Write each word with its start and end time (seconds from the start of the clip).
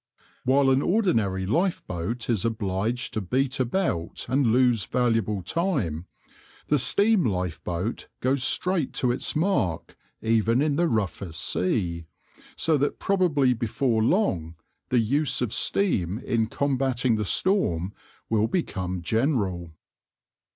While 0.45 0.71
an 0.71 0.81
ordinary 0.81 1.45
lifeboat 1.45 2.27
is 2.27 2.43
obliged 2.43 3.13
to 3.13 3.21
beat 3.21 3.59
about 3.59 4.25
and 4.27 4.47
lose 4.47 4.83
valuable 4.85 5.43
time, 5.43 6.07
the 6.69 6.79
steam 6.79 7.23
lifeboat 7.23 8.07
goes 8.19 8.41
straight 8.43 8.93
to 8.93 9.11
its 9.11 9.35
mark 9.35 9.95
even 10.23 10.59
in 10.59 10.75
the 10.75 10.87
roughest 10.87 11.41
sea, 11.41 12.05
so 12.55 12.77
that 12.77 12.97
probably 12.97 13.53
before 13.53 14.01
long 14.03 14.55
the 14.89 14.97
use 14.97 15.39
of 15.39 15.53
steam 15.53 16.17
in 16.17 16.47
combating 16.47 17.15
the 17.15 17.23
storm 17.23 17.93
will 18.27 18.47
become 18.47 19.03
general. 19.03 19.71